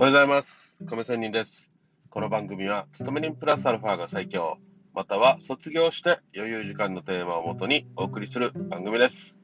[0.00, 0.82] おはようございます。
[0.86, 1.70] 亀仙人です。
[2.08, 4.56] この番組は、勤め人プラスアルファが最強、
[4.94, 9.38] または卒業して余裕時間のテーマをもとにお送りする番組です。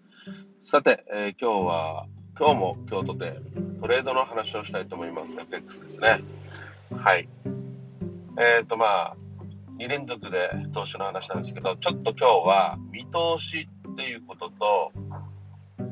[0.62, 2.07] さて、えー今日は、
[2.39, 3.39] 今日も京都で
[3.82, 5.37] トレードの話をしたいと思います。
[5.39, 6.23] FX ですね。
[6.91, 7.29] はい。
[8.41, 9.16] えっ、と、まあ、
[9.79, 10.38] 2連続で
[10.73, 14.93] 投資の話なんですけど、ちょっと今日は見通しっていうことと、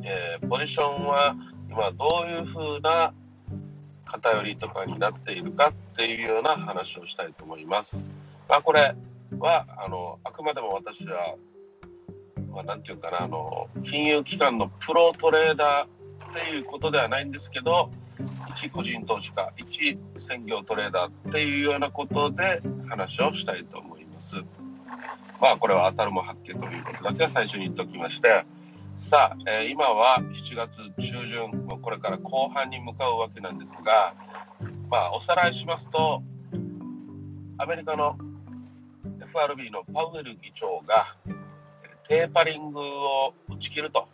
[0.04, 1.36] えーポジションは
[1.68, 3.12] 今どういう風な
[4.14, 8.06] 偏りとかになっているかっていうような話をしたいと思います。
[8.48, 8.94] まあ、これ
[9.38, 11.34] はあのあくまでも私は、
[12.52, 17.90] まあ、ていうかなあの金融機関のプロトレーダーっていうことではないんですけど
[18.54, 24.36] 一個人投資家一専業トレーダーっていうようなことで話をしたいと思います。
[25.40, 28.46] まあこれは当たるも発見ということだけは最初に言っておきまして
[28.96, 34.14] さあ、えー今は7月中旬これから後半に向かうわけなんですが
[34.88, 36.22] まあおさらいしますと
[37.58, 38.16] アメリカの
[39.20, 41.16] FRB のパウエル議長が
[42.08, 44.08] テーパリングを打ち切ると、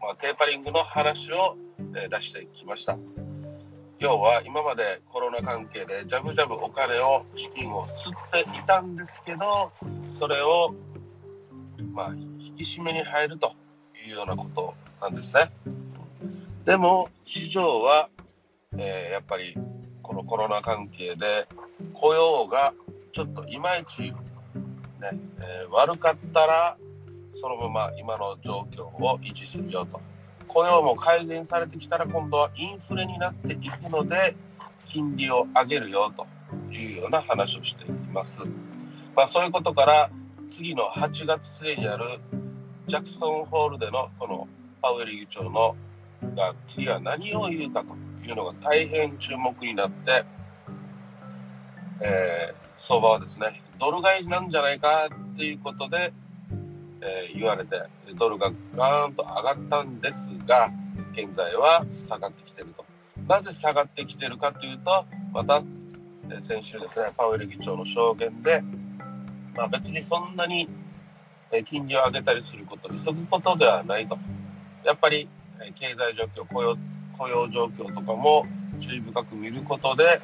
[0.00, 1.56] まあ、テーパリングの話を
[1.96, 2.98] え出してきました。
[3.98, 9.72] 要は今までコロナ関係でジャブジャブお金を資金を吸っていたんですけど
[10.12, 10.72] それを
[11.92, 13.54] まあ引き締めに入ると。
[14.06, 15.50] いうようなことなんですね。
[16.64, 18.08] でも市場は、
[18.76, 19.56] えーやっぱり
[20.02, 21.46] このコロナ関係で
[21.92, 22.72] 雇用が
[23.12, 24.12] ちょっといまいち、ね
[25.02, 26.76] えー悪かったら
[27.32, 30.00] そのまま今の状況を維持するよと
[30.48, 34.34] 雇用も改善されてきたら今度はインフレになっていくので
[34.86, 36.26] 金利を上げるよと
[36.72, 38.42] いうような話をしています。
[39.14, 40.10] まあ、そういうことから
[40.48, 42.20] 次の8月末にある
[42.88, 44.48] ジャクソンホールでのこの
[44.80, 45.76] パウエル議長の
[46.34, 50.24] が次は何を言うかというのが大変注目になって、
[52.00, 56.14] えー相場はですねドル買いなんじゃないかっていうことで、
[57.02, 57.82] えー言われて
[58.14, 60.70] ドルがガーンと上がったんですが
[61.12, 62.86] 現在は下がってきていると。
[63.26, 65.04] なぜ下がってきているかというと
[65.34, 65.62] また、
[66.30, 68.62] えー先週ですねパウエル議長の証言で、
[69.54, 70.70] まあ、別にそんなに
[71.50, 74.18] え金利を上げたりすること、急ぐことではないと。
[74.84, 75.28] やっぱり、
[75.60, 76.76] え経済状況、雇用
[77.16, 78.46] 雇用状況とかも
[78.78, 80.20] 注意深く見ることで、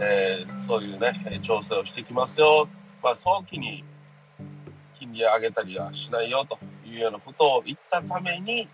[0.00, 2.68] えーそういうね、調整をしてきますよ。
[3.02, 3.84] まあ、早期に
[4.98, 8.68] 金利を上げたりはしないよというようなことを言ったために、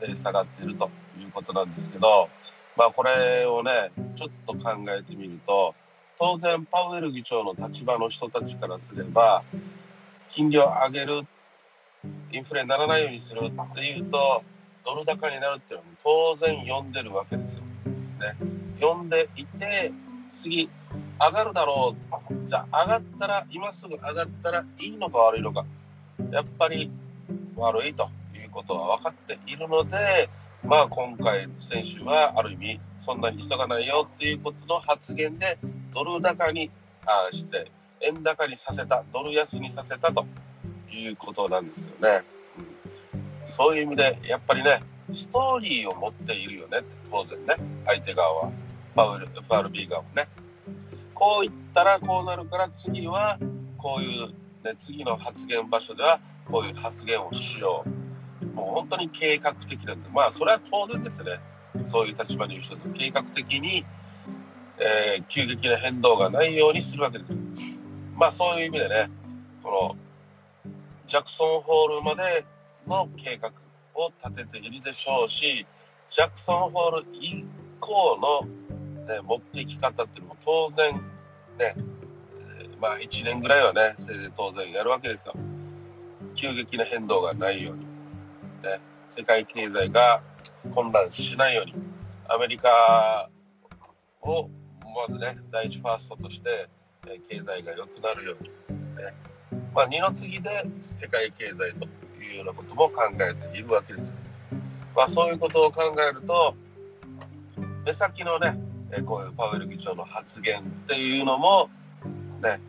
[0.00, 2.28] え下がっているということなんですけど、
[2.76, 5.74] まあ、これをね、ちょっと考えてみると、
[6.18, 9.42] 当然、パウエル議長の立場の人たちからすれば、
[10.30, 11.26] 金利を上げる、
[12.32, 14.42] インフレにならないようにするっていうと、
[14.84, 17.62] ドル高になるっていうのは当然読んでるわけですよ。
[18.20, 18.34] ね。
[18.80, 19.92] 読んでいて、
[20.34, 20.68] 次、
[21.20, 22.48] 上がるだろう。
[22.48, 25.64] じゃあ、上がったら、今すぐ上がったらいいのか悪いのか。
[26.30, 26.90] やっぱり
[27.56, 30.28] 悪いということは分かっているので、
[30.64, 35.58] まあ今回、先週はある意味、そんなに急がないよっていうことの発言で、
[35.92, 36.70] ドル高に、
[37.06, 37.70] あ失礼、
[38.04, 40.26] 円高にさせた、ドル安にさせたと
[40.90, 42.22] いうことなんですよね。
[42.28, 42.34] うん
[43.46, 44.80] そういう意味で、やっぱりね、
[45.12, 47.54] ストーリーを持っているよねって、当然ね、
[47.86, 48.50] 相手側は、
[48.94, 50.28] パウル FRB 側もね。
[51.14, 53.38] こう言ったらこうなるから、次は
[53.76, 54.28] こういう、
[54.64, 57.84] ね、次の発言場所ではこういう発言をしよ
[58.42, 58.46] う。
[58.46, 61.40] もう本当に計画的なんで、まあ、それは当然ですね。
[61.86, 63.84] そういう立場にいる人と計画的に、
[64.78, 67.36] えー急激な変動がないようにするわけです。
[68.16, 69.10] まあそういう意味でね、
[69.62, 69.96] この
[71.06, 72.44] ジャクソンホールまで
[72.86, 73.50] の計画
[73.94, 75.66] を立てているでしょうし、
[76.10, 77.44] ジャクソンホール以
[77.80, 80.94] 降の、ね、持っていき方っていうのも当然
[81.58, 81.74] ね、
[82.80, 85.34] まあ1年ぐらいはね、せいぜい当然やるわけですよ。
[86.34, 87.84] 急激な変動がないように、
[88.62, 90.22] ね、世界経済が
[90.74, 91.74] 混乱しないように、
[92.28, 93.28] アメリカ
[94.22, 94.48] を
[94.94, 96.68] まずね、第一ファーストとして、
[97.08, 98.48] え経済が良くなるように、
[98.96, 99.14] ね
[99.74, 101.64] まあ、二の次で世界経済と
[102.22, 104.16] いうようなことも考えているわけですよ。
[104.96, 106.54] まあ、そういうことを考えると、
[107.84, 108.58] 目先のね、
[108.92, 111.68] えこういうパウエル議長の発言っていうのも、
[112.40, 112.60] ね、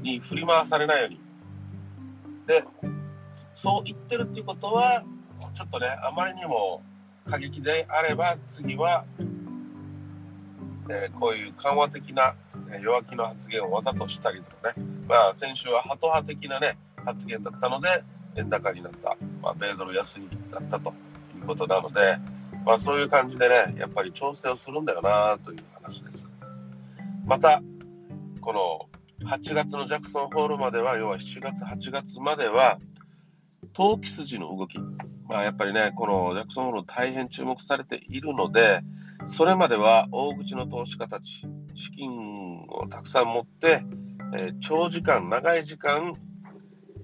[0.00, 1.20] に振り回されないように。
[2.46, 2.64] で、
[3.54, 5.04] そう言ってるっていうことは、
[5.54, 6.82] ちょっとね、あまりにも
[7.28, 9.04] 過激であれば、次は、
[10.90, 12.34] えーこういう緩和的な
[12.70, 17.88] え弱気の発言をわざとしたりとかね、まあ、先週はハト派的な、ね、発言だったので、
[18.36, 20.92] 円高になった、まあ、米ドル安になったと
[21.36, 22.18] いうことなので、
[22.64, 26.28] まあそういう感じでね、やっぱり調整をするんだよなという話です。
[27.24, 27.62] また、
[28.40, 32.78] この8月のジャクソンホールまでは、要は7月、8月までは、
[33.72, 34.78] 投機筋の動き、
[35.28, 38.82] まあ、やっぱりね、このジャクソンホール大変注目されているので、
[39.28, 43.82] それまでは大口の投資家たち、資金をたくさん持って、
[44.34, 46.14] えー、長時間、長い時間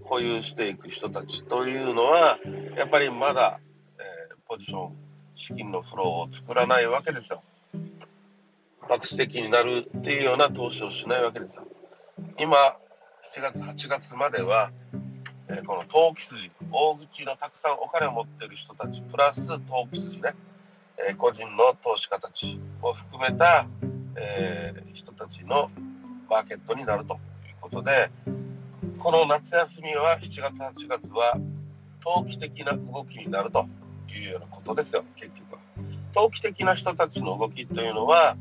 [0.03, 2.39] 保有していく人たちというのは、
[2.77, 3.61] やっぱりまだ、
[3.99, 4.97] えー、ポジション、
[5.35, 7.43] 資金のフローを作らないわけですよ。
[8.89, 11.67] 爆死的になるっていうような投資をしないわけですよ。
[12.39, 12.57] 今、
[13.23, 14.71] 7月、8月までは、
[15.49, 20.35] えー、この投機筋、大口のたくさんお金を持ってる人たち、プラス投機筋ね、
[20.99, 23.67] え、個人の投資家たちを含めた、
[24.17, 25.71] え、人たちの
[26.29, 27.21] マーケットになるという
[27.61, 28.11] ことで、
[28.99, 31.39] この夏休みは7月、8月は
[32.01, 33.67] 投機的な動きになると
[34.09, 35.59] いうようなことですよ、結局は。
[36.13, 38.37] 投機的な人たちの動きというのは、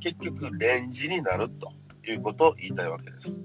[0.00, 1.72] 結局レンジになると
[2.06, 3.40] いうことを言いたいわけです。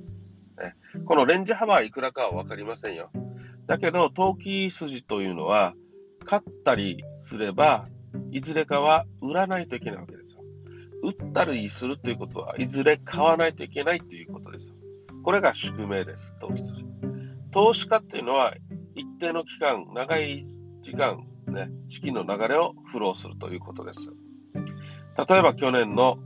[0.57, 0.75] ね、
[1.05, 3.09] このレンジ幅はいくらかは分かりませんよ。
[3.65, 5.73] だけど、投機筋というのは、
[6.25, 7.85] 勝ったりすれば、
[8.31, 10.41] いずれかは売らないといけないわけですよ。
[11.01, 14.75] 売ったりするということは、いずれ買わないといけないということですよ。
[15.23, 16.85] これが宿命です、投機筋。
[17.51, 18.53] 投資家っていうのは、
[18.95, 20.45] 一定の期間、長い
[20.81, 24.13] 時間、ね、資金の流れをフローするということです。
[25.27, 26.17] 例えば去年の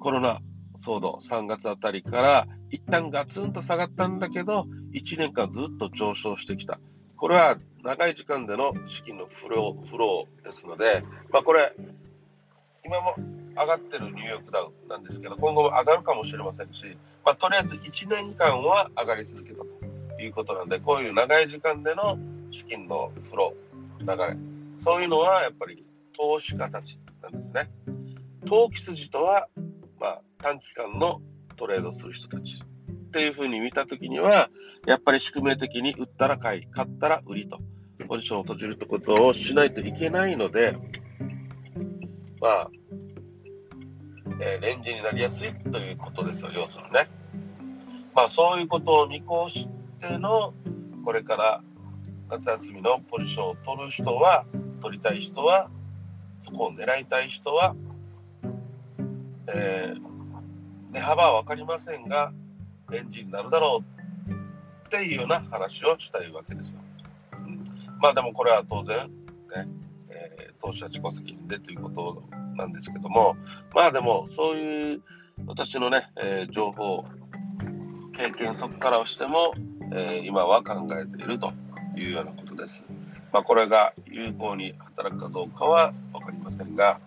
[0.00, 0.40] コロナ
[0.78, 6.80] 騒動、3月あたりから一旦ガツンと下がったんだけど、1年間ずっと上昇してきた。
[7.16, 11.72] これは長い時間での資金のフローフローですので、まあ、これ、
[12.84, 13.14] 今も
[13.56, 19.66] 上がってるニューヨークダウンなんですけど、今後も上がるかもしれませんし、まあ、とりあえず1年間は上がり続けたと
[20.20, 22.18] いうことなんで、こういう長い時間での
[22.50, 24.38] 資金のフロー、流れ、
[24.78, 25.84] そういうのはやっぱり
[26.16, 27.70] 投資家たちなんですね。
[28.46, 29.48] 投機筋とは、
[29.98, 31.20] まあ、短期間の
[31.56, 32.62] トレードする人たち
[33.06, 34.50] っていうふうに見たときには、
[34.86, 37.60] やっぱり宿命的に売ったら買い、買ったら売りと、
[38.08, 40.76] ポジションを閉じるってことをしないといけないので、
[42.40, 42.70] まあ、
[44.40, 47.08] えー、レンジになりやすいということですよ、要するにね。
[48.14, 49.68] まあ、そういうことを見越し
[50.00, 50.52] ての、
[51.04, 51.62] これから
[52.28, 54.44] 夏休みのポジションを取る人は、
[54.82, 55.70] 取りたい人は、
[56.40, 57.74] そこを狙いたい人は、
[59.48, 60.00] えー、
[60.92, 62.32] 値幅は分かりませんが、
[62.90, 63.82] レンジになるだろ
[64.28, 64.32] う
[64.86, 66.80] っていうような話をしたいわけですよ。
[67.32, 67.64] うん、
[68.00, 69.08] まあでもこれは当然、
[69.54, 69.68] ね、
[70.08, 72.22] えー、投資は自己責任でということ
[72.56, 73.36] なんですけども、
[73.74, 75.02] まあでもそういう
[75.46, 77.04] 私のね、えー、情報、
[78.16, 79.52] 経験そこからしても、
[79.92, 81.52] えー、今は考えていると
[81.96, 82.84] いうようなことです。
[83.32, 87.00] まあ、これが有効に働くかどうかは分かりませんが、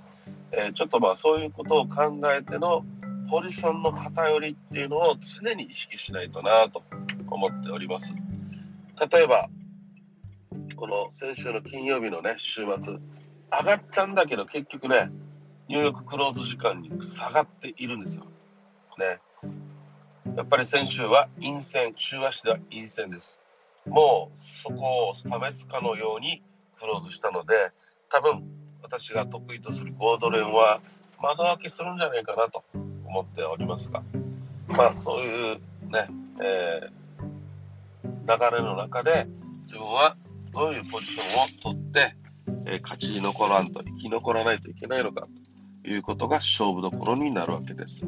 [0.51, 2.85] えー、ちょっとまあそういうことを考えての
[3.29, 6.81] ポジションの偏りっていうのを常に意識しないとなと
[7.29, 8.11] 思っております。
[9.11, 9.49] 例えば、
[10.75, 12.99] この先週の金曜日のね、週末、上
[13.63, 15.11] がったんだけど結局ね、
[15.67, 18.25] ニューヨーククローズ時間に下がっているんですよ。
[18.97, 19.19] ね。
[20.35, 23.39] やっぱり先週は陰線、週足では陰線です。
[23.85, 25.23] もうそこを試
[25.53, 26.41] すかのように
[26.79, 27.53] クローズしたので、
[28.09, 28.43] 多分
[28.81, 30.81] 私が得意とするゴードレンは
[31.21, 32.63] 窓開けするんじゃないかなと
[33.09, 34.03] 思っておりますが、
[34.69, 35.55] まあそういう
[35.89, 36.07] ね、
[36.41, 39.27] えー、流れの中で
[39.65, 40.15] 自分は
[40.53, 42.15] どういうポジションを取って、
[42.65, 45.27] えー、勝ち残らんと、生き残らないといけないのか
[45.83, 48.05] ということが勝負どころになるわけです。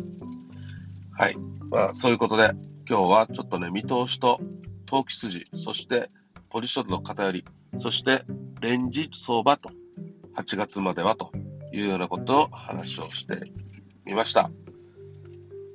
[1.17, 1.35] はい。
[1.69, 2.51] まあそういうことで
[2.87, 4.39] 今日はちょっとね、見通しと
[4.85, 6.09] 投機筋、そして
[6.49, 7.45] ポジションの偏り、
[7.77, 8.23] そして
[8.61, 9.71] レンジ相場と
[10.35, 11.31] 8月まではと
[11.73, 13.51] いうようなことを話をして
[14.05, 14.51] みました。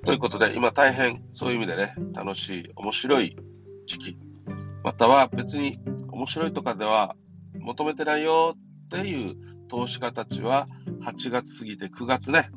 [0.06, 3.36] ということで、今大変そういう意味でね、楽しい、面白い
[3.88, 4.18] 時期、
[4.84, 7.16] または別に面白いとかでは
[7.58, 8.54] 求めてないよ
[8.86, 9.36] っていう
[9.66, 10.68] 投資家たちは、
[11.02, 12.50] 8月過ぎて9月ね、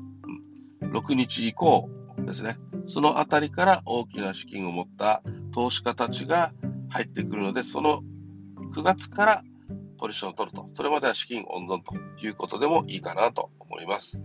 [0.81, 1.89] 6日以降
[2.19, 6.53] ですね、そのあたりから大きな資金を持った投資家たちが
[6.89, 8.03] 入ってくるので、その
[8.75, 9.43] 9月から
[9.97, 10.69] ポジションを取ると。
[10.75, 14.21] それまでは資金温存ということでもいいかなと思います。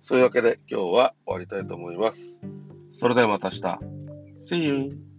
[0.00, 2.40] そういうわけで今日は終わりたいと思います。
[2.92, 3.78] それではまた明日。
[4.34, 5.11] See you!